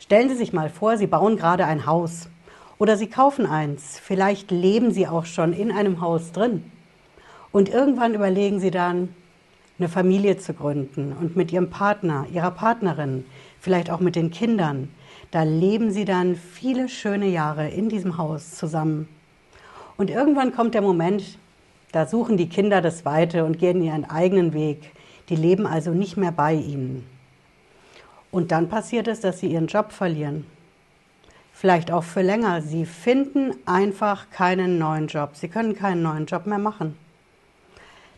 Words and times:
Stellen 0.00 0.30
Sie 0.30 0.34
sich 0.34 0.52
mal 0.52 0.70
vor, 0.70 0.96
Sie 0.96 1.06
bauen 1.06 1.36
gerade 1.36 1.66
ein 1.66 1.86
Haus 1.86 2.28
oder 2.78 2.96
Sie 2.96 3.06
kaufen 3.06 3.44
eins. 3.46 4.00
Vielleicht 4.02 4.50
leben 4.50 4.92
Sie 4.92 5.06
auch 5.06 5.26
schon 5.26 5.52
in 5.52 5.70
einem 5.70 6.00
Haus 6.00 6.32
drin. 6.32 6.64
Und 7.52 7.68
irgendwann 7.68 8.14
überlegen 8.14 8.60
Sie 8.60 8.70
dann, 8.70 9.14
eine 9.78 9.88
Familie 9.88 10.38
zu 10.38 10.54
gründen 10.54 11.14
und 11.18 11.36
mit 11.36 11.52
Ihrem 11.52 11.70
Partner, 11.70 12.26
Ihrer 12.32 12.50
Partnerin, 12.50 13.24
vielleicht 13.60 13.90
auch 13.90 14.00
mit 14.00 14.16
den 14.16 14.30
Kindern. 14.30 14.88
Da 15.30 15.42
leben 15.42 15.90
Sie 15.90 16.06
dann 16.06 16.34
viele 16.34 16.88
schöne 16.88 17.28
Jahre 17.28 17.68
in 17.68 17.88
diesem 17.88 18.16
Haus 18.16 18.56
zusammen. 18.56 19.06
Und 19.98 20.08
irgendwann 20.10 20.54
kommt 20.54 20.74
der 20.74 20.82
Moment, 20.82 21.38
da 21.92 22.06
suchen 22.06 22.38
die 22.38 22.48
Kinder 22.48 22.80
das 22.80 23.04
Weite 23.04 23.44
und 23.44 23.58
gehen 23.58 23.82
ihren 23.82 24.08
eigenen 24.08 24.54
Weg. 24.54 24.92
Die 25.28 25.36
leben 25.36 25.66
also 25.66 25.90
nicht 25.90 26.16
mehr 26.16 26.32
bei 26.32 26.54
ihnen. 26.54 27.06
Und 28.30 28.52
dann 28.52 28.68
passiert 28.68 29.08
es, 29.08 29.20
dass 29.20 29.40
sie 29.40 29.48
ihren 29.48 29.66
Job 29.66 29.92
verlieren. 29.92 30.46
Vielleicht 31.52 31.90
auch 31.90 32.04
für 32.04 32.22
länger. 32.22 32.62
Sie 32.62 32.86
finden 32.86 33.54
einfach 33.66 34.30
keinen 34.30 34.78
neuen 34.78 35.08
Job. 35.08 35.30
Sie 35.34 35.48
können 35.48 35.74
keinen 35.76 36.02
neuen 36.02 36.26
Job 36.26 36.46
mehr 36.46 36.58
machen. 36.58 36.96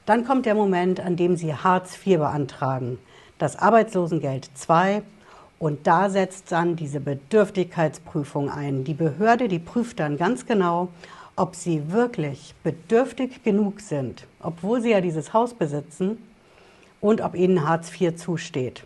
Dann 0.07 0.25
kommt 0.25 0.47
der 0.47 0.55
Moment, 0.55 1.01
an 1.01 1.17
dem 1.17 1.37
Sie 1.37 1.55
Hartz 1.55 1.99
IV 2.05 2.19
beantragen, 2.19 2.99
das 3.39 3.57
Arbeitslosengeld 3.57 4.51
II. 4.69 5.03
Und 5.59 5.87
da 5.87 6.11
setzt 6.11 6.53
dann 6.53 6.77
diese 6.77 7.01
Bedürftigkeitsprüfung 7.01 8.51
ein. 8.51 8.85
Die 8.85 8.95
Behörde, 8.95 9.49
die 9.49 9.61
prüft 9.61 10.01
dann 10.01 10.17
ganz 10.17 10.45
genau, 10.47 10.89
ob 11.37 11.57
Sie 11.57 11.91
wirklich 11.91 12.55
bedürftig 12.63 13.43
genug 13.43 13.81
sind, 13.81 14.27
obwohl 14.41 14.83
Sie 14.83 14.91
ja 14.91 15.01
dieses 15.01 15.33
Haus 15.33 15.55
besitzen, 15.55 16.19
und 17.01 17.21
ob 17.21 17.35
Ihnen 17.35 17.69
Hartz 17.69 17.91
IV 18.01 18.17
zusteht. 18.17 18.85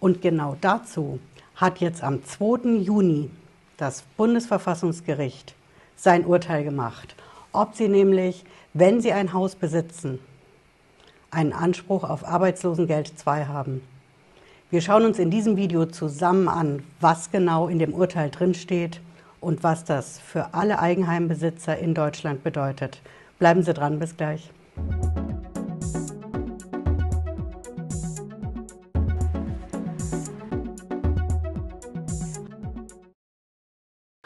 Und 0.00 0.22
genau 0.22 0.56
dazu 0.60 1.18
hat 1.56 1.80
jetzt 1.80 2.02
am 2.02 2.24
2. 2.24 2.78
Juni 2.78 3.30
das 3.76 4.02
Bundesverfassungsgericht 4.16 5.54
sein 5.96 6.24
Urteil 6.24 6.64
gemacht, 6.64 7.14
ob 7.52 7.74
Sie 7.74 7.88
nämlich, 7.88 8.44
wenn 8.74 9.00
Sie 9.00 9.12
ein 9.12 9.32
Haus 9.32 9.56
besitzen, 9.56 10.20
einen 11.30 11.52
Anspruch 11.52 12.04
auf 12.04 12.26
Arbeitslosengeld 12.26 13.12
II 13.26 13.44
haben. 13.46 13.82
Wir 14.70 14.80
schauen 14.80 15.04
uns 15.04 15.18
in 15.18 15.30
diesem 15.30 15.56
Video 15.56 15.86
zusammen 15.86 16.48
an, 16.48 16.82
was 17.00 17.30
genau 17.30 17.68
in 17.68 17.78
dem 17.78 17.94
Urteil 17.94 18.30
drinsteht 18.30 19.00
und 19.40 19.62
was 19.62 19.84
das 19.84 20.18
für 20.18 20.54
alle 20.54 20.78
Eigenheimbesitzer 20.78 21.78
in 21.78 21.94
Deutschland 21.94 22.44
bedeutet. 22.44 23.00
Bleiben 23.38 23.62
Sie 23.62 23.72
dran, 23.72 23.98
bis 23.98 24.16
gleich. 24.16 24.50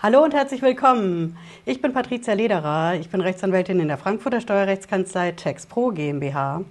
Hallo 0.03 0.25
und 0.25 0.35
herzlich 0.35 0.63
willkommen. 0.63 1.39
Ich 1.65 1.81
bin 1.81 1.93
Patricia 1.93 2.35
Lederer. 2.35 2.97
Ich 2.97 3.09
bin 3.09 3.21
Rechtsanwältin 3.21 3.79
in 3.79 3.87
der 3.87 3.99
Frankfurter 3.99 4.41
Steuerrechtskanzlei 4.41 5.31
TexPro 5.31 5.93
GmbH. 5.93 6.63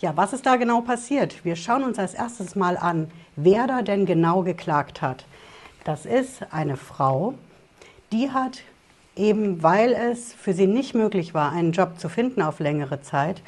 Ja, 0.00 0.16
was 0.16 0.32
ist 0.32 0.44
da 0.44 0.56
genau 0.56 0.80
passiert? 0.80 1.44
Wir 1.44 1.54
schauen 1.54 1.84
uns 1.84 2.00
als 2.00 2.14
erstes 2.14 2.56
mal 2.56 2.76
an, 2.76 3.12
wer 3.36 3.68
da 3.68 3.82
denn 3.82 4.06
genau 4.06 4.42
geklagt 4.42 5.02
hat. 5.02 5.24
Das 5.84 6.04
ist 6.04 6.52
eine 6.52 6.76
Frau, 6.76 7.34
die 8.10 8.32
hat 8.32 8.62
eben, 9.14 9.62
weil 9.62 9.92
es 9.92 10.32
für 10.34 10.52
sie 10.52 10.66
nicht 10.66 10.96
möglich 10.96 11.34
war, 11.34 11.52
einen 11.52 11.70
Job 11.70 12.00
zu 12.00 12.08
finden 12.08 12.42
auf 12.42 12.58
längere 12.58 13.00
Zeit, 13.02 13.40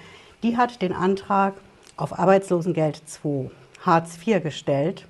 die 0.44 0.56
hat 0.56 0.82
den 0.82 0.92
Antrag 0.92 1.54
auf 1.96 2.16
Arbeitslosengeld 2.16 3.02
II, 3.24 3.50
Hartz 3.84 4.16
IV 4.24 4.40
gestellt. 4.40 5.08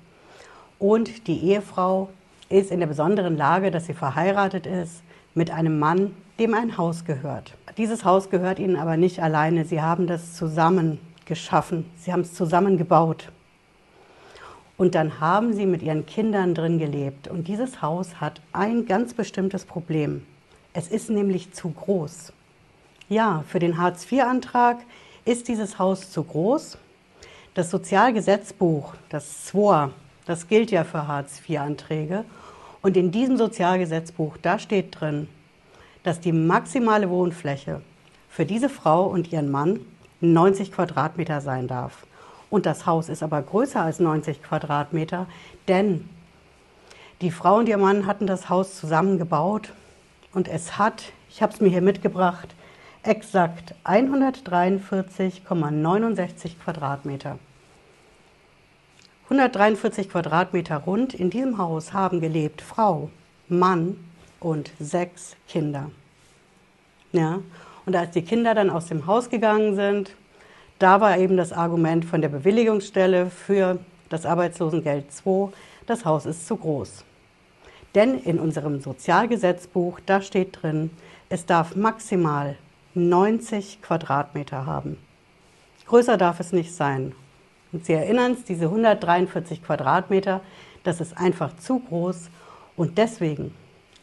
Und 0.79 1.27
die 1.27 1.39
Ehefrau 1.51 2.09
ist 2.51 2.71
in 2.71 2.79
der 2.79 2.87
besonderen 2.87 3.37
Lage, 3.37 3.71
dass 3.71 3.85
sie 3.85 3.93
verheiratet 3.93 4.67
ist 4.67 5.03
mit 5.33 5.51
einem 5.51 5.79
Mann, 5.79 6.15
dem 6.39 6.53
ein 6.53 6.77
Haus 6.77 7.05
gehört. 7.05 7.55
Dieses 7.77 8.03
Haus 8.03 8.29
gehört 8.29 8.59
ihnen 8.59 8.75
aber 8.75 8.97
nicht 8.97 9.21
alleine. 9.21 9.65
Sie 9.65 9.81
haben 9.81 10.07
das 10.07 10.35
zusammen 10.35 10.99
geschaffen. 11.25 11.85
Sie 11.97 12.11
haben 12.11 12.21
es 12.21 12.33
zusammengebaut. 12.33 13.31
Und 14.77 14.95
dann 14.95 15.19
haben 15.19 15.53
sie 15.53 15.65
mit 15.65 15.83
ihren 15.83 16.05
Kindern 16.05 16.55
drin 16.55 16.79
gelebt. 16.79 17.27
Und 17.27 17.47
dieses 17.47 17.81
Haus 17.81 18.19
hat 18.19 18.41
ein 18.51 18.85
ganz 18.85 19.13
bestimmtes 19.13 19.63
Problem. 19.63 20.25
Es 20.73 20.87
ist 20.87 21.09
nämlich 21.09 21.53
zu 21.53 21.69
groß. 21.69 22.33
Ja, 23.07 23.43
für 23.47 23.59
den 23.59 23.77
Hartz-IV-Antrag 23.77 24.77
ist 25.25 25.47
dieses 25.47 25.77
Haus 25.77 26.11
zu 26.11 26.23
groß. 26.23 26.77
Das 27.53 27.69
Sozialgesetzbuch, 27.69 28.95
das 29.09 29.47
SWOR, 29.47 29.91
das 30.25 30.47
gilt 30.47 30.71
ja 30.71 30.83
für 30.83 31.07
Hartz-IV-Anträge. 31.07 32.25
Und 32.81 32.97
in 32.97 33.11
diesem 33.11 33.37
Sozialgesetzbuch, 33.37 34.37
da 34.41 34.57
steht 34.57 34.99
drin, 34.99 35.27
dass 36.03 36.19
die 36.19 36.31
maximale 36.31 37.09
Wohnfläche 37.09 37.81
für 38.29 38.45
diese 38.45 38.69
Frau 38.69 39.05
und 39.05 39.31
ihren 39.31 39.51
Mann 39.51 39.81
90 40.21 40.71
Quadratmeter 40.71 41.41
sein 41.41 41.67
darf. 41.67 42.05
Und 42.49 42.65
das 42.65 42.85
Haus 42.85 43.09
ist 43.09 43.23
aber 43.23 43.41
größer 43.41 43.81
als 43.81 43.99
90 43.99 44.41
Quadratmeter, 44.41 45.27
denn 45.67 46.07
die 47.21 47.31
Frau 47.31 47.57
und 47.57 47.67
ihr 47.69 47.77
Mann 47.77 48.07
hatten 48.07 48.25
das 48.25 48.49
Haus 48.49 48.77
zusammengebaut 48.77 49.73
und 50.33 50.47
es 50.47 50.77
hat, 50.77 51.03
ich 51.29 51.43
habe 51.43 51.53
es 51.53 51.61
mir 51.61 51.69
hier 51.69 51.81
mitgebracht, 51.81 52.55
exakt 53.03 53.75
143,69 53.83 56.57
Quadratmeter. 56.63 57.37
143 59.31 60.09
Quadratmeter 60.09 60.75
rund 60.75 61.13
in 61.13 61.29
diesem 61.29 61.57
Haus 61.57 61.93
haben 61.93 62.19
gelebt 62.19 62.61
Frau, 62.61 63.09
Mann 63.47 63.95
und 64.41 64.71
sechs 64.77 65.37
Kinder. 65.47 65.89
Ja, 67.13 67.39
und 67.85 67.95
als 67.95 68.11
die 68.11 68.23
Kinder 68.23 68.53
dann 68.53 68.69
aus 68.69 68.87
dem 68.87 69.07
Haus 69.07 69.29
gegangen 69.29 69.77
sind, 69.77 70.17
da 70.79 70.99
war 70.99 71.17
eben 71.17 71.37
das 71.37 71.53
Argument 71.53 72.03
von 72.03 72.19
der 72.19 72.27
Bewilligungsstelle 72.27 73.29
für 73.29 73.79
das 74.09 74.25
Arbeitslosengeld 74.25 75.05
II, 75.25 75.47
das 75.85 76.03
Haus 76.03 76.25
ist 76.25 76.45
zu 76.45 76.57
groß. 76.57 77.05
Denn 77.95 78.19
in 78.19 78.37
unserem 78.37 78.81
Sozialgesetzbuch, 78.81 80.01
da 80.05 80.21
steht 80.21 80.61
drin, 80.61 80.89
es 81.29 81.45
darf 81.45 81.77
maximal 81.77 82.57
90 82.95 83.81
Quadratmeter 83.81 84.65
haben. 84.65 84.97
Größer 85.85 86.17
darf 86.17 86.41
es 86.41 86.51
nicht 86.51 86.75
sein. 86.75 87.13
Und 87.71 87.85
Sie 87.85 87.93
erinnern 87.93 88.33
es, 88.33 88.43
diese 88.43 88.65
143 88.65 89.63
Quadratmeter, 89.63 90.41
das 90.83 90.99
ist 90.99 91.17
einfach 91.17 91.55
zu 91.57 91.79
groß 91.79 92.29
und 92.75 92.97
deswegen 92.97 93.53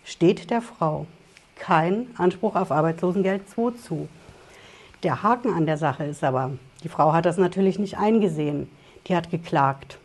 steht 0.04 0.50
der 0.50 0.62
Frau 0.62 1.06
kein 1.56 2.06
Anspruch 2.16 2.54
auf 2.54 2.70
Arbeitslosengeld 2.70 3.42
II 3.56 3.74
zu. 3.74 4.08
Der 5.02 5.22
Haken 5.22 5.52
an 5.52 5.66
der 5.66 5.76
Sache 5.76 6.04
ist 6.04 6.24
aber, 6.24 6.52
die 6.82 6.88
Frau 6.88 7.12
hat 7.12 7.26
das 7.26 7.36
natürlich 7.36 7.78
nicht 7.78 7.98
eingesehen. 7.98 8.70
Die 9.06 9.16
hat 9.16 9.30
geklagt. 9.30 9.98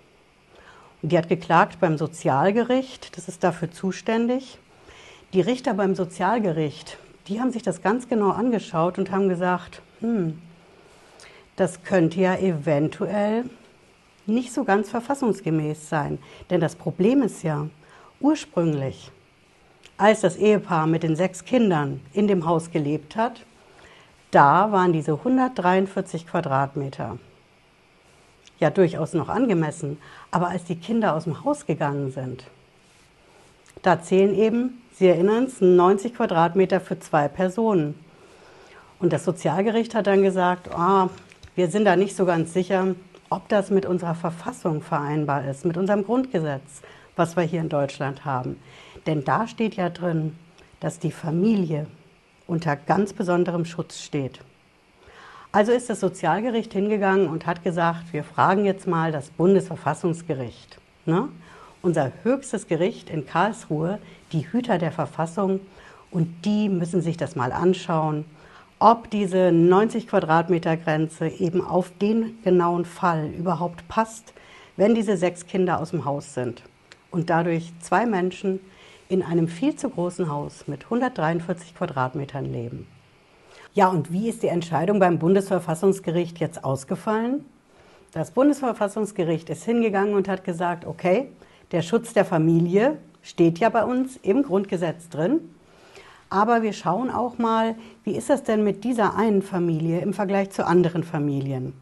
Und 1.01 1.11
die 1.11 1.17
hat 1.17 1.29
geklagt 1.29 1.79
beim 1.79 1.97
Sozialgericht, 1.97 3.17
das 3.17 3.27
ist 3.27 3.43
dafür 3.43 3.71
zuständig. 3.71 4.57
Die 5.33 5.41
Richter 5.41 5.73
beim 5.73 5.95
Sozialgericht, 5.95 6.97
die 7.27 7.39
haben 7.39 7.51
sich 7.51 7.63
das 7.63 7.81
ganz 7.81 8.07
genau 8.07 8.31
angeschaut 8.31 8.97
und 8.97 9.11
haben 9.11 9.29
gesagt, 9.29 9.81
hm, 9.99 10.39
das 11.55 11.83
könnte 11.83 12.19
ja 12.19 12.35
eventuell 12.35 13.45
nicht 14.25 14.53
so 14.53 14.63
ganz 14.63 14.89
verfassungsgemäß 14.89 15.89
sein. 15.89 16.19
Denn 16.49 16.61
das 16.61 16.75
Problem 16.75 17.21
ist 17.21 17.43
ja, 17.43 17.67
ursprünglich 18.19 19.11
als 19.97 20.21
das 20.21 20.37
Ehepaar 20.37 20.87
mit 20.87 21.03
den 21.03 21.15
sechs 21.15 21.45
Kindern 21.45 22.01
in 22.13 22.27
dem 22.27 22.45
Haus 22.45 22.71
gelebt 22.71 23.15
hat, 23.15 23.45
da 24.31 24.71
waren 24.71 24.93
diese 24.93 25.13
143 25.13 26.25
Quadratmeter 26.25 27.19
ja 28.59 28.69
durchaus 28.69 29.13
noch 29.13 29.29
angemessen. 29.29 29.97
Aber 30.31 30.47
als 30.47 30.63
die 30.63 30.77
Kinder 30.77 31.15
aus 31.15 31.25
dem 31.25 31.43
Haus 31.43 31.65
gegangen 31.65 32.11
sind, 32.11 32.45
da 33.81 34.01
zählen 34.01 34.33
eben, 34.33 34.81
Sie 34.93 35.07
erinnern 35.07 35.45
es, 35.45 35.59
90 35.59 36.15
Quadratmeter 36.15 36.79
für 36.79 36.99
zwei 36.99 37.27
Personen. 37.27 37.95
Und 38.99 39.11
das 39.11 39.25
Sozialgericht 39.25 39.95
hat 39.95 40.07
dann 40.07 40.21
gesagt, 40.21 40.69
oh, 40.71 41.09
wir 41.55 41.69
sind 41.69 41.85
da 41.85 41.95
nicht 41.95 42.15
so 42.15 42.25
ganz 42.25 42.53
sicher, 42.53 42.95
ob 43.29 43.47
das 43.49 43.69
mit 43.69 43.85
unserer 43.85 44.15
Verfassung 44.15 44.81
vereinbar 44.81 45.45
ist, 45.45 45.65
mit 45.65 45.77
unserem 45.77 46.03
Grundgesetz, 46.03 46.81
was 47.15 47.35
wir 47.35 47.43
hier 47.43 47.61
in 47.61 47.69
Deutschland 47.69 48.25
haben. 48.25 48.59
Denn 49.05 49.23
da 49.23 49.47
steht 49.47 49.75
ja 49.75 49.89
drin, 49.89 50.35
dass 50.79 50.99
die 50.99 51.11
Familie 51.11 51.87
unter 52.47 52.75
ganz 52.75 53.13
besonderem 53.13 53.65
Schutz 53.65 54.01
steht. 54.01 54.39
Also 55.51 55.71
ist 55.71 55.89
das 55.89 55.99
Sozialgericht 55.99 56.73
hingegangen 56.73 57.27
und 57.27 57.45
hat 57.45 57.63
gesagt, 57.63 58.11
wir 58.11 58.23
fragen 58.23 58.65
jetzt 58.65 58.87
mal 58.87 59.11
das 59.11 59.29
Bundesverfassungsgericht. 59.29 60.79
Ne? 61.05 61.29
Unser 61.83 62.11
höchstes 62.23 62.67
Gericht 62.67 63.09
in 63.09 63.25
Karlsruhe, 63.25 63.99
die 64.31 64.51
Hüter 64.51 64.77
der 64.79 64.91
Verfassung, 64.91 65.59
und 66.09 66.45
die 66.45 66.69
müssen 66.69 67.01
sich 67.01 67.17
das 67.17 67.35
mal 67.35 67.51
anschauen, 67.51 68.25
ob 68.85 69.09
diese 69.09 69.53
90 69.53 70.07
Quadratmeter 70.07 70.75
Grenze 70.75 71.29
eben 71.29 71.65
auf 71.65 71.93
den 72.01 72.43
genauen 72.43 72.83
Fall 72.83 73.29
überhaupt 73.29 73.87
passt, 73.87 74.33
wenn 74.75 74.93
diese 74.93 75.15
sechs 75.15 75.45
Kinder 75.45 75.79
aus 75.79 75.91
dem 75.91 76.03
Haus 76.03 76.33
sind. 76.33 76.63
und 77.09 77.29
dadurch 77.29 77.71
zwei 77.79 78.05
Menschen 78.05 78.59
in 79.07 79.23
einem 79.23 79.47
viel 79.47 79.75
zu 79.75 79.89
großen 79.89 80.29
Haus 80.29 80.67
mit 80.67 80.83
143 80.83 81.75
Quadratmetern 81.75 82.43
leben. 82.43 82.87
Ja, 83.73 83.87
und 83.87 84.11
wie 84.11 84.27
ist 84.27 84.43
die 84.43 84.47
Entscheidung 84.47 84.99
beim 84.99 85.17
Bundesverfassungsgericht 85.17 86.39
jetzt 86.39 86.65
ausgefallen? 86.65 87.45
Das 88.11 88.31
Bundesverfassungsgericht 88.31 89.49
ist 89.49 89.63
hingegangen 89.63 90.15
und 90.15 90.27
hat 90.27 90.43
gesagt, 90.43 90.85
okay, 90.85 91.29
der 91.71 91.83
Schutz 91.83 92.13
der 92.13 92.25
Familie 92.25 92.97
steht 93.21 93.59
ja 93.59 93.69
bei 93.69 93.85
uns 93.85 94.17
im 94.23 94.43
Grundgesetz 94.43 95.07
drin. 95.07 95.52
Aber 96.33 96.63
wir 96.63 96.73
schauen 96.73 97.11
auch 97.11 97.37
mal, 97.37 97.75
wie 98.03 98.15
ist 98.15 98.31
das 98.31 98.41
denn 98.41 98.63
mit 98.63 98.83
dieser 98.83 99.15
einen 99.15 99.43
Familie 99.43 99.99
im 99.99 100.13
Vergleich 100.13 100.49
zu 100.49 100.65
anderen 100.65 101.03
Familien? 101.03 101.73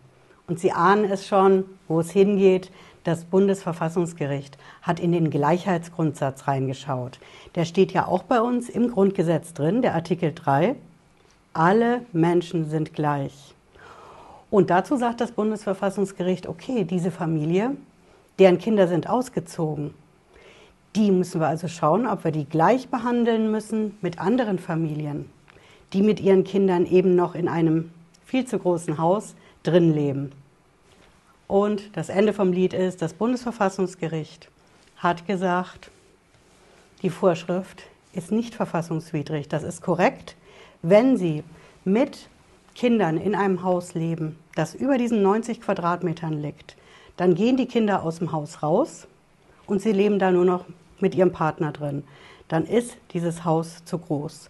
Und 0.45 0.59
Sie 0.59 0.73
ahnen 0.73 1.05
es 1.05 1.25
schon, 1.25 1.63
wo 1.87 2.01
es 2.01 2.11
hingeht. 2.11 2.69
Das 3.05 3.23
Bundesverfassungsgericht 3.23 4.57
hat 4.81 4.99
in 4.99 5.13
den 5.13 5.29
Gleichheitsgrundsatz 5.29 6.49
reingeschaut. 6.49 7.19
Der 7.55 7.63
steht 7.63 7.93
ja 7.93 8.05
auch 8.07 8.23
bei 8.23 8.41
uns 8.41 8.67
im 8.67 8.91
Grundgesetz 8.91 9.53
drin, 9.53 9.81
der 9.81 9.95
Artikel 9.95 10.33
3. 10.35 10.75
Alle 11.53 12.01
Menschen 12.11 12.69
sind 12.69 12.93
gleich. 12.93 13.55
Und 14.49 14.69
dazu 14.69 14.97
sagt 14.97 15.21
das 15.21 15.31
Bundesverfassungsgericht, 15.31 16.45
okay, 16.45 16.83
diese 16.83 17.11
Familie, 17.11 17.77
deren 18.37 18.57
Kinder 18.57 18.89
sind 18.89 19.09
ausgezogen, 19.09 19.93
die 20.95 21.11
müssen 21.11 21.39
wir 21.39 21.47
also 21.47 21.67
schauen, 21.67 22.05
ob 22.05 22.23
wir 22.23 22.31
die 22.31 22.45
gleich 22.45 22.89
behandeln 22.89 23.51
müssen 23.51 23.97
mit 24.01 24.19
anderen 24.19 24.59
Familien, 24.59 25.29
die 25.93 26.01
mit 26.01 26.19
ihren 26.19 26.43
Kindern 26.43 26.85
eben 26.85 27.15
noch 27.15 27.35
in 27.35 27.47
einem 27.47 27.91
viel 28.25 28.45
zu 28.45 28.59
großen 28.59 28.97
Haus 28.97 29.35
drin 29.63 29.93
leben. 29.93 30.31
Und 31.47 31.95
das 31.97 32.09
Ende 32.09 32.33
vom 32.33 32.51
Lied 32.53 32.73
ist, 32.73 33.01
das 33.01 33.13
Bundesverfassungsgericht 33.13 34.49
hat 34.97 35.27
gesagt, 35.27 35.91
die 37.01 37.09
Vorschrift 37.09 37.83
ist 38.13 38.31
nicht 38.31 38.53
verfassungswidrig. 38.53 39.47
Das 39.47 39.63
ist 39.63 39.81
korrekt, 39.81 40.35
wenn 40.81 41.17
Sie 41.17 41.43
mit 41.83 42.29
Kindern 42.75 43.17
in 43.17 43.35
einem 43.35 43.63
Haus 43.63 43.93
leben, 43.93 44.37
das 44.55 44.75
über 44.75 44.97
diesen 44.97 45.21
90 45.21 45.61
Quadratmetern 45.61 46.41
liegt, 46.41 46.77
dann 47.17 47.35
gehen 47.35 47.57
die 47.57 47.65
Kinder 47.65 48.03
aus 48.03 48.19
dem 48.19 48.31
Haus 48.31 48.63
raus 48.63 49.07
und 49.71 49.81
sie 49.81 49.93
leben 49.93 50.19
da 50.19 50.31
nur 50.31 50.43
noch 50.43 50.65
mit 50.99 51.15
ihrem 51.15 51.31
Partner 51.31 51.71
drin. 51.71 52.03
Dann 52.49 52.65
ist 52.65 52.97
dieses 53.13 53.45
Haus 53.45 53.85
zu 53.85 53.97
groß. 53.97 54.49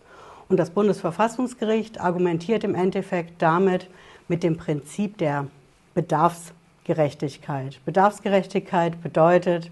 Und 0.50 0.58
das 0.58 0.72
Bundesverfassungsgericht 0.72 2.02
argumentiert 2.02 2.64
im 2.64 2.74
Endeffekt 2.74 3.40
damit 3.40 3.88
mit 4.28 4.42
dem 4.42 4.58
Prinzip 4.58 5.20
der 5.20 5.46
Bedarfs 5.94 6.54
Gerechtigkeit. 6.86 7.80
Bedarfsgerechtigkeit 7.86 9.04
bedeutet 9.04 9.70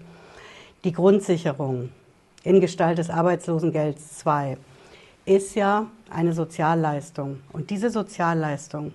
die 0.84 0.92
Grundsicherung 0.92 1.90
in 2.44 2.60
Gestalt 2.60 2.98
des 2.98 3.10
Arbeitslosengelds 3.10 4.18
2 4.18 4.56
ist 5.24 5.56
ja 5.56 5.86
eine 6.10 6.32
Sozialleistung. 6.32 7.40
Und 7.52 7.70
diese 7.70 7.90
Sozialleistung 7.90 8.92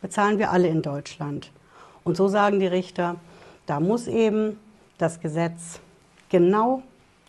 bezahlen 0.00 0.38
wir 0.38 0.52
alle 0.52 0.68
in 0.68 0.80
Deutschland. 0.80 1.50
Und 2.04 2.16
so 2.16 2.28
sagen 2.28 2.60
die 2.60 2.68
Richter, 2.68 3.16
da 3.66 3.80
muss 3.80 4.06
eben 4.06 4.58
das 5.02 5.20
Gesetz 5.20 5.80
genau 6.30 6.82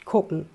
gucken, 0.06 0.48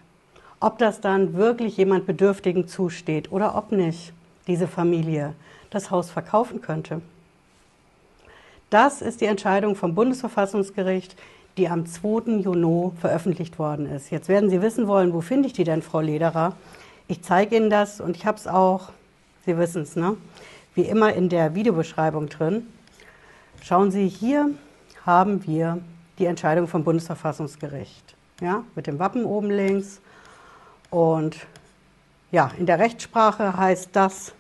ob 0.61 0.79
das 0.79 1.01
dann 1.01 1.35
wirklich 1.35 1.77
jemand 1.77 2.07
Bedürftigen 2.07 2.69
zusteht 2.69 3.31
oder 3.33 3.57
ob 3.57 3.73
nicht 3.73 4.13
diese 4.47 4.67
Familie 4.67 5.35
das 5.71 5.91
Haus 5.91 6.11
verkaufen 6.11 6.61
könnte. 6.61 7.03
Das 8.71 9.03
ist 9.03 9.21
die 9.21 9.27
Entscheidung 9.27 9.77
vom 9.77 9.95
Bundesverfassungsgericht, 9.95 11.17
die 11.57 11.69
am 11.69 11.87
2. 11.87 12.41
Juni 12.41 12.93
veröffentlicht 13.01 13.59
worden 13.59 13.87
ist. 13.87 14.11
Jetzt 14.11 14.29
werden 14.29 14.49
Sie 14.49 14.63
wissen 14.63 14.87
wollen, 14.87 15.13
wo 15.13 15.21
finde 15.21 15.49
ich 15.49 15.53
die 15.53 15.65
denn, 15.65 15.83
Frau 15.83 16.01
Lederer? 16.01 16.55
Ich 17.09 17.23
zeige 17.23 17.57
Ihnen 17.57 17.71
das 17.71 18.01
und 18.01 18.17
ich 18.17 18.27
habe 18.27 18.39
es 18.39 18.47
auch, 18.47 18.91
Sie 19.45 19.57
wissen 19.59 19.83
es, 19.83 19.97
ne? 19.97 20.17
wie 20.75 20.83
immer 20.83 21.13
in 21.15 21.29
der 21.29 21.55
Videobeschreibung 21.55 22.29
drin. 22.29 22.67
Schauen 23.63 23.91
Sie, 23.91 24.07
hier 24.07 24.51
haben 25.05 25.47
wir 25.47 25.81
die 26.19 26.27
Entscheidung 26.27 26.67
vom 26.67 26.85
Bundesverfassungsgericht. 26.85 28.17
Ja, 28.41 28.65
mit 28.75 28.87
dem 28.87 28.99
Wappen 28.99 29.25
oben 29.25 29.51
links. 29.51 30.01
Und 30.91 31.37
ja, 32.31 32.51
in 32.59 32.67
der 32.67 32.79
Rechtssprache 32.79 33.57
heißt 33.57 33.91
das 33.93 34.35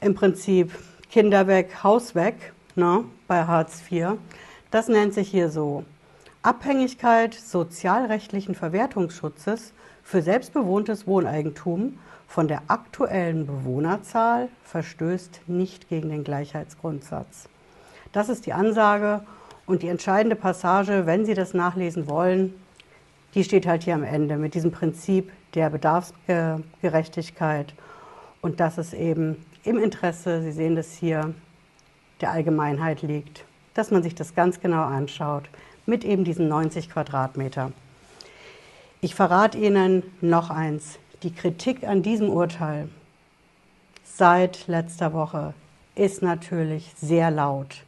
im 0.00 0.14
Prinzip 0.14 0.72
Kinder 1.10 1.46
weg, 1.46 1.82
Haus 1.82 2.14
weg 2.14 2.52
ne, 2.74 3.04
bei 3.26 3.44
Hartz 3.44 3.82
IV. 3.90 4.18
Das 4.70 4.88
nennt 4.88 5.14
sich 5.14 5.28
hier 5.28 5.48
so. 5.48 5.84
Abhängigkeit 6.42 7.32
sozialrechtlichen 7.32 8.54
Verwertungsschutzes 8.54 9.72
für 10.02 10.20
selbstbewohntes 10.20 11.06
Wohneigentum 11.06 11.98
von 12.26 12.48
der 12.48 12.62
aktuellen 12.66 13.46
Bewohnerzahl 13.46 14.48
verstößt 14.64 15.42
nicht 15.46 15.88
gegen 15.88 16.10
den 16.10 16.24
Gleichheitsgrundsatz. 16.24 17.48
Das 18.12 18.28
ist 18.28 18.46
die 18.46 18.52
Ansage 18.52 19.22
und 19.66 19.82
die 19.82 19.88
entscheidende 19.88 20.36
Passage, 20.36 21.06
wenn 21.06 21.24
Sie 21.24 21.34
das 21.34 21.54
nachlesen 21.54 22.08
wollen, 22.08 22.54
die 23.34 23.44
steht 23.44 23.66
halt 23.66 23.84
hier 23.84 23.94
am 23.94 24.04
Ende 24.04 24.36
mit 24.36 24.54
diesem 24.54 24.70
Prinzip 24.70 25.32
der 25.54 25.70
Bedarfsgerechtigkeit. 25.70 27.74
Und 28.42 28.60
das 28.60 28.78
ist 28.78 28.94
eben 28.94 29.44
im 29.64 29.78
Interesse, 29.78 30.42
Sie 30.42 30.52
sehen 30.52 30.76
das 30.76 30.92
hier, 30.92 31.34
der 32.20 32.30
Allgemeinheit 32.30 33.02
liegt, 33.02 33.44
dass 33.74 33.90
man 33.90 34.02
sich 34.02 34.14
das 34.14 34.34
ganz 34.34 34.60
genau 34.60 34.84
anschaut 34.84 35.48
mit 35.86 36.04
eben 36.04 36.24
diesen 36.24 36.48
90 36.48 36.90
Quadratmeter. 36.90 37.72
Ich 39.00 39.14
verrate 39.14 39.58
Ihnen 39.58 40.02
noch 40.20 40.50
eins. 40.50 40.98
Die 41.22 41.32
Kritik 41.32 41.84
an 41.84 42.02
diesem 42.02 42.30
Urteil 42.30 42.88
seit 44.04 44.66
letzter 44.68 45.12
Woche 45.12 45.54
ist 45.94 46.22
natürlich 46.22 46.92
sehr 46.96 47.30
laut. 47.30 47.84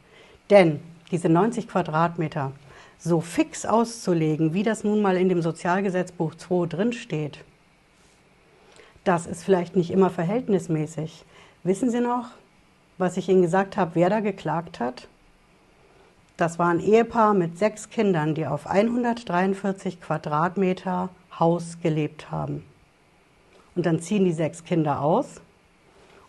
Denn 0.49 0.79
diese 1.11 1.29
90 1.29 1.67
Quadratmeter 1.67 2.51
so 2.97 3.21
fix 3.21 3.65
auszulegen, 3.65 4.53
wie 4.53 4.63
das 4.63 4.83
nun 4.83 5.01
mal 5.01 5.17
in 5.17 5.29
dem 5.29 5.41
Sozialgesetzbuch 5.41 6.35
2 6.35 6.67
drinsteht, 6.67 7.43
das 9.03 9.25
ist 9.25 9.43
vielleicht 9.43 9.75
nicht 9.75 9.91
immer 9.91 10.09
verhältnismäßig. 10.09 11.23
Wissen 11.63 11.89
Sie 11.91 12.01
noch, 12.01 12.31
was 12.97 13.15
ich 13.15 13.29
Ihnen 13.29 13.41
gesagt 13.41 13.77
habe, 13.77 13.91
wer 13.93 14.09
da 14.09 14.19
geklagt 14.19 14.81
hat? 14.81 15.07
Das 16.35 16.59
war 16.59 16.67
ein 16.67 16.81
Ehepaar 16.81 17.33
mit 17.33 17.57
sechs 17.57 17.89
Kindern, 17.89 18.35
die 18.35 18.45
auf 18.45 18.67
143 18.67 20.01
Quadratmeter 20.01 21.09
Haus 21.39 21.77
gelebt 21.81 22.31
haben. 22.31 22.63
Und 23.75 23.85
dann 23.85 24.01
ziehen 24.01 24.25
die 24.25 24.33
sechs 24.33 24.63
Kinder 24.63 25.01
aus. 25.01 25.41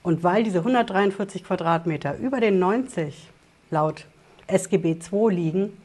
Und 0.02 0.23
weil 0.23 0.44
diese 0.44 0.58
143 0.58 1.44
Quadratmeter 1.44 2.16
über 2.18 2.40
den 2.40 2.58
90 2.58 3.28
laut 3.70 4.06
SGB 4.48 4.98
II 5.12 5.34
liegen, 5.34 5.76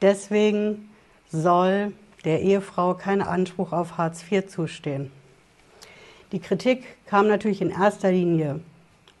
deswegen 0.00 0.90
soll 1.30 1.92
der 2.24 2.40
Ehefrau 2.42 2.94
kein 2.94 3.22
Anspruch 3.22 3.72
auf 3.72 3.98
Hartz 3.98 4.24
IV 4.30 4.46
zustehen. 4.46 5.10
Die 6.32 6.40
Kritik 6.40 6.84
kam 7.06 7.26
natürlich 7.28 7.62
in 7.62 7.70
erster 7.70 8.12
Linie 8.12 8.60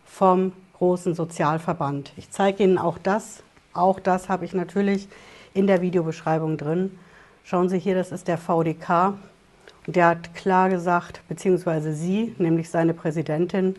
vom 0.04 0.52
großen 0.78 1.14
Sozialverband. 1.14 2.12
Ich 2.16 2.30
zeige 2.30 2.62
Ihnen 2.62 2.78
auch 2.78 2.98
das. 2.98 3.42
Auch 3.72 3.98
das 4.00 4.28
habe 4.28 4.44
ich 4.44 4.52
natürlich 4.52 5.08
in 5.54 5.66
der 5.66 5.80
Videobeschreibung 5.80 6.56
drin. 6.56 6.98
Schauen 7.44 7.68
Sie 7.68 7.78
hier, 7.78 7.94
das 7.94 8.12
ist 8.12 8.28
der 8.28 8.38
VDK. 8.38 9.14
Der 9.86 10.06
hat 10.06 10.34
klar 10.34 10.68
gesagt, 10.68 11.22
beziehungsweise 11.28 11.94
sie, 11.94 12.34
nämlich 12.36 12.68
seine 12.68 12.92
Präsidentin, 12.92 13.74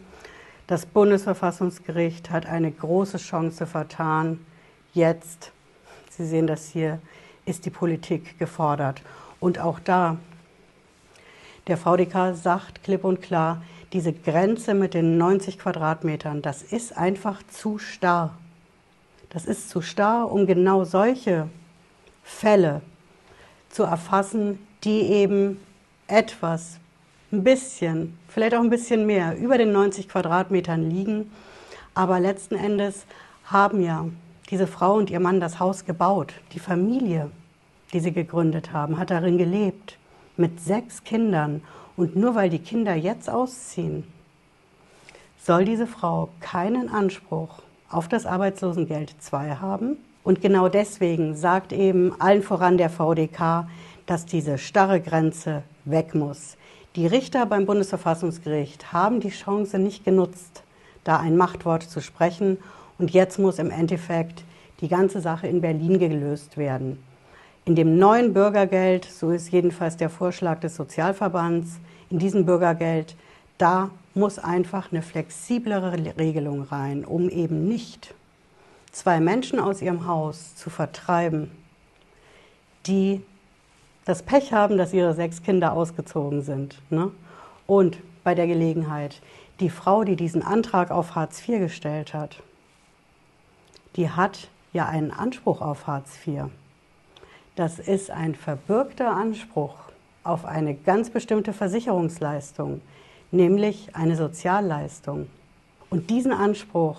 das 0.65 0.87
Bundesverfassungsgericht 0.87 2.31
hat 2.31 2.47
eine 2.47 2.71
große 2.71 3.17
Chance 3.17 3.67
vertan. 3.67 4.39
Jetzt, 4.93 5.51
Sie 6.09 6.25
sehen 6.25 6.47
das 6.47 6.69
hier, 6.69 6.99
ist 7.45 7.65
die 7.65 7.69
Politik 7.69 8.37
gefordert. 8.39 9.01
Und 9.39 9.59
auch 9.59 9.79
da, 9.79 10.17
der 11.67 11.77
VDK 11.77 12.35
sagt 12.35 12.83
klipp 12.83 13.03
und 13.03 13.21
klar, 13.21 13.61
diese 13.93 14.13
Grenze 14.13 14.73
mit 14.73 14.93
den 14.93 15.17
90 15.17 15.59
Quadratmetern, 15.59 16.41
das 16.41 16.61
ist 16.61 16.95
einfach 16.97 17.41
zu 17.47 17.77
starr. 17.77 18.37
Das 19.29 19.45
ist 19.45 19.69
zu 19.69 19.81
starr, 19.81 20.31
um 20.31 20.45
genau 20.45 20.83
solche 20.83 21.47
Fälle 22.23 22.81
zu 23.69 23.83
erfassen, 23.83 24.59
die 24.83 25.01
eben 25.01 25.59
etwas, 26.07 26.79
ein 27.31 27.43
bisschen, 27.43 28.17
vielleicht 28.27 28.55
auch 28.55 28.61
ein 28.61 28.71
bisschen 28.71 29.05
mehr 29.05 29.37
über 29.37 29.57
den 29.59 29.71
90 29.71 30.09
Quadratmetern 30.09 30.89
liegen. 30.89 31.31
Aber 31.93 32.19
letzten 32.19 32.55
Endes 32.55 33.05
haben 33.45 33.81
ja 33.81 34.05
diese 34.49 34.67
Frau 34.67 34.95
und 34.95 35.09
ihr 35.09 35.19
Mann 35.19 35.39
das 35.39 35.59
Haus 35.59 35.85
gebaut. 35.85 36.33
Die 36.53 36.59
Familie, 36.59 37.29
die 37.93 37.99
sie 37.99 38.11
gegründet 38.11 38.73
haben, 38.73 38.97
hat 38.97 39.11
darin 39.11 39.37
gelebt. 39.37 39.97
Mit 40.37 40.61
sechs 40.61 41.03
Kindern 41.03 41.61
und 41.97 42.15
nur 42.15 42.33
weil 42.33 42.49
die 42.49 42.59
Kinder 42.59 42.95
jetzt 42.95 43.29
ausziehen, 43.29 44.05
soll 45.37 45.65
diese 45.65 45.87
Frau 45.87 46.29
keinen 46.39 46.89
Anspruch 46.89 47.61
auf 47.89 48.07
das 48.07 48.25
Arbeitslosengeld 48.25 49.15
II 49.31 49.55
haben. 49.59 49.97
Und 50.23 50.41
genau 50.41 50.69
deswegen 50.69 51.35
sagt 51.35 51.73
eben 51.73 52.13
allen 52.21 52.43
voran 52.43 52.77
der 52.77 52.89
VDK, 52.89 53.67
dass 54.05 54.25
diese 54.25 54.57
starre 54.57 55.01
Grenze 55.01 55.63
weg 55.85 56.15
muss. 56.15 56.55
Die 56.95 57.07
Richter 57.07 57.45
beim 57.45 57.65
Bundesverfassungsgericht 57.65 58.91
haben 58.93 59.19
die 59.19 59.29
Chance 59.29 59.79
nicht 59.79 60.03
genutzt, 60.03 60.63
da 61.03 61.17
ein 61.17 61.37
Machtwort 61.37 61.83
zu 61.83 62.01
sprechen. 62.01 62.57
Und 62.99 63.11
jetzt 63.11 63.39
muss 63.39 63.57
im 63.57 63.71
Endeffekt 63.71 64.43
die 64.81 64.89
ganze 64.89 65.21
Sache 65.21 65.47
in 65.47 65.61
Berlin 65.61 65.97
gelöst 65.99 66.57
werden. 66.57 67.01
In 67.65 67.75
dem 67.75 67.97
neuen 67.97 68.33
Bürgergeld, 68.33 69.05
so 69.05 69.31
ist 69.31 69.51
jedenfalls 69.51 69.97
der 69.97 70.09
Vorschlag 70.09 70.59
des 70.59 70.75
Sozialverbands, 70.75 71.79
in 72.09 72.19
diesem 72.19 72.45
Bürgergeld, 72.45 73.15
da 73.57 73.89
muss 74.13 74.39
einfach 74.39 74.91
eine 74.91 75.01
flexiblere 75.01 75.93
Regelung 76.17 76.63
rein, 76.63 77.05
um 77.05 77.29
eben 77.29 77.67
nicht 77.67 78.13
zwei 78.91 79.19
Menschen 79.19 79.59
aus 79.59 79.81
ihrem 79.81 80.07
Haus 80.07 80.55
zu 80.55 80.69
vertreiben, 80.69 81.51
die 82.87 83.21
das 84.05 84.23
Pech 84.23 84.51
haben, 84.51 84.77
dass 84.77 84.93
ihre 84.93 85.13
sechs 85.13 85.43
Kinder 85.43 85.73
ausgezogen 85.73 86.41
sind. 86.41 86.81
Ne? 86.89 87.11
Und 87.67 87.97
bei 88.23 88.33
der 88.33 88.47
Gelegenheit, 88.47 89.21
die 89.59 89.69
Frau, 89.69 90.03
die 90.03 90.15
diesen 90.15 90.41
Antrag 90.41 90.89
auf 90.89 91.15
Hartz 91.15 91.47
IV 91.47 91.59
gestellt 91.59 92.13
hat, 92.13 92.41
die 93.99 94.09
hat 94.09 94.47
ja 94.71 94.87
einen 94.87 95.11
Anspruch 95.11 95.59
auf 95.61 95.85
Hartz 95.85 96.25
IV. 96.25 96.45
Das 97.57 97.79
ist 97.79 98.09
ein 98.09 98.33
verbürgter 98.33 99.11
Anspruch 99.11 99.75
auf 100.23 100.45
eine 100.45 100.73
ganz 100.73 101.09
bestimmte 101.09 101.51
Versicherungsleistung, 101.51 102.79
nämlich 103.31 103.93
eine 103.97 104.15
Sozialleistung. 104.15 105.27
Und 105.89 106.09
diesen 106.09 106.31
Anspruch 106.31 106.95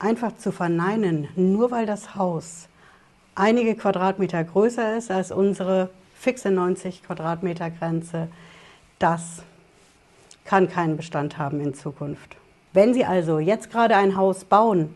einfach 0.00 0.36
zu 0.36 0.50
verneinen, 0.50 1.28
nur 1.36 1.70
weil 1.70 1.86
das 1.86 2.16
Haus 2.16 2.68
einige 3.36 3.76
Quadratmeter 3.76 4.42
größer 4.42 4.96
ist 4.96 5.12
als 5.12 5.30
unsere 5.30 5.88
fixe 6.16 6.50
90 6.50 7.04
Quadratmeter 7.04 7.70
Grenze, 7.70 8.26
das 8.98 9.44
kann 10.44 10.68
keinen 10.68 10.96
Bestand 10.96 11.38
haben 11.38 11.60
in 11.60 11.74
Zukunft. 11.74 12.34
Wenn 12.72 12.92
Sie 12.92 13.04
also 13.04 13.38
jetzt 13.38 13.70
gerade 13.70 13.94
ein 13.94 14.16
Haus 14.16 14.44
bauen, 14.44 14.92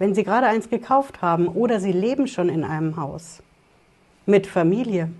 wenn 0.00 0.14
Sie 0.14 0.24
gerade 0.24 0.46
eins 0.46 0.70
gekauft 0.70 1.20
haben 1.20 1.46
oder 1.46 1.78
Sie 1.78 1.92
leben 1.92 2.26
schon 2.26 2.48
in 2.48 2.64
einem 2.64 2.96
Haus, 2.96 3.42
mit 4.24 4.46
Familie 4.46 5.10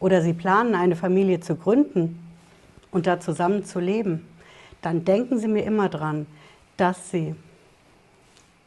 oder 0.00 0.20
Sie 0.20 0.32
planen 0.32 0.74
eine 0.74 0.96
Familie 0.96 1.38
zu 1.38 1.54
gründen 1.54 2.18
und 2.90 3.06
da 3.06 3.20
zusammen 3.20 3.64
zu 3.64 3.78
leben, 3.78 4.26
dann 4.82 5.04
denken 5.04 5.38
Sie 5.38 5.46
mir 5.46 5.62
immer 5.62 5.88
dran, 5.88 6.26
dass 6.76 7.12
Sie 7.12 7.36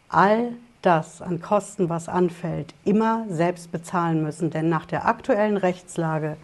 all 0.07 0.53
das 0.81 1.21
an 1.21 1.41
Kosten, 1.41 1.89
was 1.89 2.07
anfällt, 2.07 2.73
immer 2.85 3.25
selbst 3.27 3.69
bezahlen 3.69 4.23
müssen. 4.23 4.51
Denn 4.51 4.69
nach 4.69 4.85
der 4.85 5.07
aktuellen 5.07 5.57
Rechtslage 5.57 6.37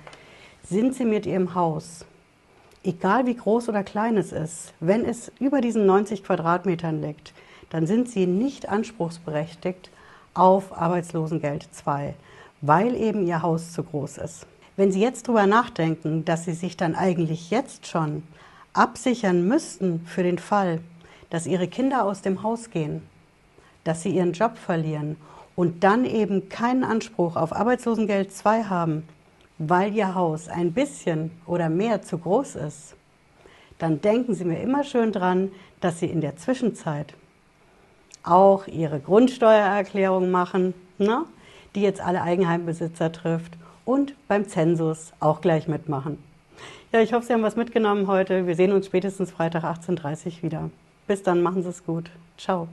sind 0.61 0.93
Sie 0.93 1.05
mit 1.05 1.25
Ihrem 1.25 1.55
Haus, 1.55 2.05
egal 2.83 3.27
wie 3.27 3.35
groß 3.35 3.69
oder 3.69 3.85
klein 3.85 4.17
es 4.17 4.33
ist, 4.33 4.73
wenn 4.81 5.05
es 5.05 5.31
über 5.39 5.61
diesen 5.61 5.85
90 5.85 6.21
Quadratmetern 6.25 7.01
liegt, 7.01 7.33
dann 7.69 7.87
sind 7.87 8.09
Sie 8.09 8.27
nicht 8.27 8.69
anspruchsberechtigt 8.69 9.89
auf 10.33 10.77
Arbeitslosengeld 10.77 11.67
2 11.71 12.15
weil 12.61 12.95
eben 12.95 13.27
ihr 13.27 13.41
Haus 13.41 13.73
zu 13.73 13.83
groß 13.83 14.17
ist. 14.17 14.47
Wenn 14.75 14.91
Sie 14.91 15.01
jetzt 15.01 15.27
darüber 15.27 15.47
nachdenken, 15.47 16.25
dass 16.25 16.45
Sie 16.45 16.53
sich 16.53 16.75
dann 16.77 16.95
eigentlich 16.95 17.49
jetzt 17.49 17.87
schon 17.87 18.23
absichern 18.73 19.47
müssten 19.47 20.05
für 20.05 20.23
den 20.23 20.39
Fall, 20.39 20.79
dass 21.29 21.47
Ihre 21.47 21.67
Kinder 21.67 22.03
aus 22.03 22.21
dem 22.21 22.43
Haus 22.43 22.71
gehen, 22.71 23.01
dass 23.83 24.03
Sie 24.03 24.09
Ihren 24.09 24.33
Job 24.33 24.57
verlieren 24.57 25.15
und 25.55 25.83
dann 25.83 26.05
eben 26.05 26.49
keinen 26.49 26.83
Anspruch 26.83 27.35
auf 27.35 27.53
Arbeitslosengeld 27.53 28.33
2 28.33 28.63
haben, 28.63 29.07
weil 29.57 29.93
Ihr 29.93 30.15
Haus 30.15 30.49
ein 30.49 30.73
bisschen 30.73 31.31
oder 31.45 31.69
mehr 31.69 32.01
zu 32.01 32.17
groß 32.17 32.55
ist, 32.55 32.95
dann 33.77 34.01
denken 34.01 34.33
Sie 34.33 34.45
mir 34.45 34.59
immer 34.59 34.83
schön 34.83 35.11
dran, 35.11 35.51
dass 35.79 35.99
Sie 35.99 36.07
in 36.07 36.21
der 36.21 36.35
Zwischenzeit 36.35 37.13
auch 38.25 38.67
Ihre 38.67 38.99
Grundsteuererklärung 38.99 40.31
machen, 40.31 40.73
ne? 40.97 41.25
die 41.75 41.81
jetzt 41.81 42.01
alle 42.01 42.21
Eigenheimbesitzer 42.21 43.11
trifft 43.11 43.53
und 43.85 44.13
beim 44.27 44.47
Zensus 44.47 45.13
auch 45.19 45.41
gleich 45.41 45.67
mitmachen. 45.67 46.17
Ja, 46.91 47.01
ich 47.01 47.13
hoffe, 47.13 47.25
Sie 47.25 47.33
haben 47.33 47.43
was 47.43 47.55
mitgenommen 47.55 48.07
heute. 48.07 48.47
Wir 48.47 48.55
sehen 48.55 48.71
uns 48.71 48.85
spätestens 48.85 49.31
Freitag 49.31 49.63
18.30 49.63 50.37
Uhr 50.37 50.43
wieder. 50.43 50.69
Bis 51.07 51.23
dann, 51.23 51.43
machen 51.43 51.61
Sie 51.61 51.69
es 51.69 51.85
gut. 51.85 52.09
Ciao. 52.37 52.63